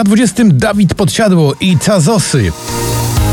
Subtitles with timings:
[0.00, 2.52] Na 20 Dawid Podsiadło i Cazosy.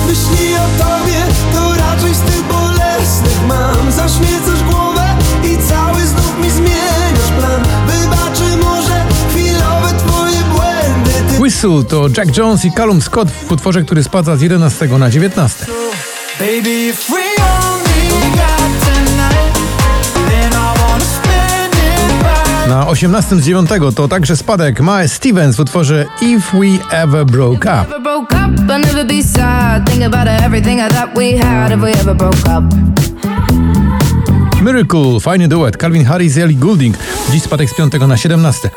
[0.08, 5.06] Myśli o tobie, to raczej z tych bolesnych mam Zaśmiecasz głowę
[5.44, 12.38] i cały znów mi zmieniasz plan Wybaczy może chwilowe twoje błędy Ty Whistle to Jack
[12.38, 15.66] Jones i Callum Scott w utworze, który spada z 11 na 19.
[16.40, 17.67] Baby, if
[22.70, 27.84] Na 18 z 9 to także spadek Mae Stevens w utworze If We Ever Broke
[27.84, 27.96] Up.
[34.62, 36.98] Miracle, fajny duet, Calvin Harris i Ellie Goulding.
[37.32, 38.70] Dziś spadek z 5 na 17.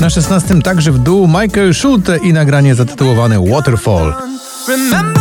[0.00, 4.14] Na 16 także w dół Michael Schulte i nagranie zatytułowane Waterfall.
[4.68, 5.19] Remember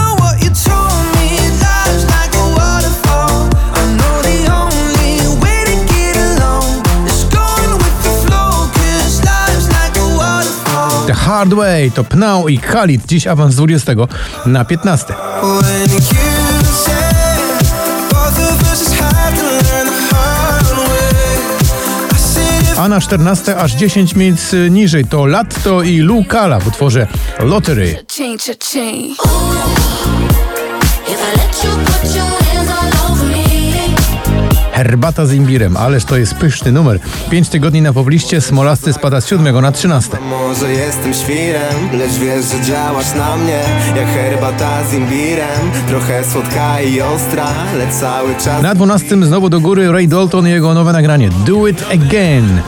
[11.10, 13.94] The Hard Way to Pnał i Khalid, dziś awans z 20
[14.46, 15.14] na 15.
[15.42, 16.00] When you
[16.86, 17.66] said
[18.10, 21.38] Both of us just had to learn the hard way
[22.12, 26.68] I said if A na 14 aż 10 miejsc niżej to Latto i Lucala w
[26.68, 27.08] utworze
[27.40, 28.06] Lottery.
[34.80, 36.99] Herbata z imbirem, ależ to jest pyszny numer.
[37.30, 40.17] 5 tygodni na pobliście, Smolasty spada z 7 na 13.
[40.30, 43.59] Może jestem świrem, lecz wiesz, że działasz na mnie
[43.95, 49.59] Jak herbata z imbirem Trochę słodka i ostra, lecz cały czas Na 12 znowu do
[49.59, 52.61] góry Ray Dalton i jego nowe nagranie Do It Again.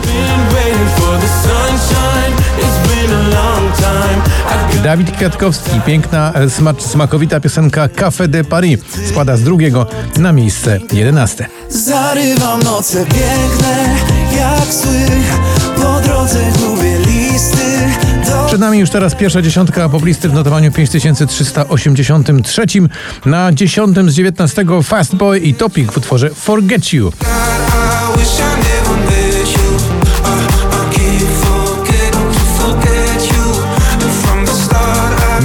[4.84, 9.86] Dawid Kwiatkowski, piękna, e, smacz, smakowita piosenka Café de Paris spada z drugiego
[10.18, 11.48] na miejsce 11.
[11.70, 13.96] Zarywam noce piękne
[14.38, 15.06] jak sły
[15.76, 17.72] Po drodze gubię listy
[18.48, 22.62] Przed nami już teraz pierwsza dziesiątka poblisty w notowaniu 5383.
[23.26, 27.12] Na 10 z 19 Fast Boy i Topik w utworze Forget You.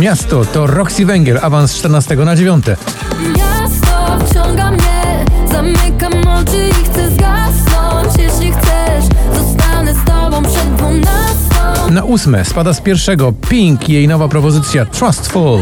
[0.00, 2.66] Miasto to Roxy Węgiel, awans z 14 na 9.
[3.36, 8.18] Miasto wciąga mnie, zamykam oczy i chcę zgasnąć.
[8.18, 9.04] Jeśli chcesz,
[9.34, 11.90] zostanę z tobą przed dwunastą.
[11.90, 15.60] Na 8 spada z pierwszego Pink i jej nowa propozycja Trustful.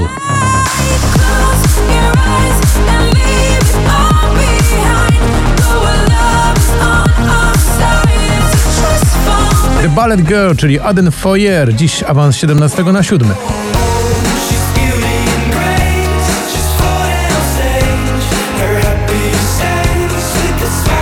[9.82, 13.28] The Ballet Girl, czyli Aden Foyer, dziś awans z 17 na 7.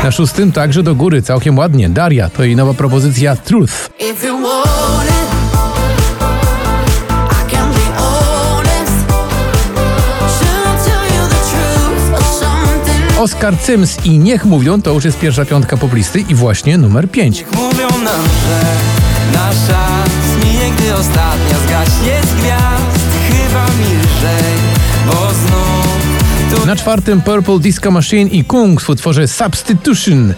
[0.05, 1.89] Na szóstym także do góry, całkiem ładnie.
[1.89, 3.73] Daria to jej nowa propozycja Truth.
[13.43, 17.45] Want it, I Niech Mówią to już jest pierwsza piątka poblisty i właśnie numer 5.
[17.55, 18.63] Mówią nam, że
[19.33, 19.87] nasza
[20.25, 22.72] zmije, gdy ostatnia zgaśnie z gwiazd
[26.83, 30.35] czwartym Purple Disco Machine i Kung w utworze Substitution.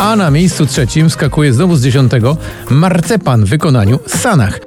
[0.00, 2.36] A na miejscu trzecim skakuje znowu z dziesiątego
[2.70, 4.60] Marcepan w wykonaniu Sanach.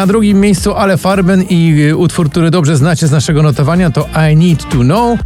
[0.00, 4.08] Na drugim miejscu Ale Farben i y, utwór, który dobrze znacie z naszego notowania to
[4.32, 5.18] I Need To Know.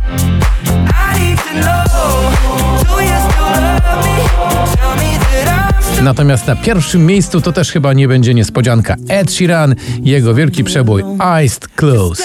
[6.03, 8.97] Natomiast na pierwszym miejscu to też chyba nie będzie niespodzianka.
[9.09, 12.25] Ed Sheeran, jego wielki przebój Eyes Close.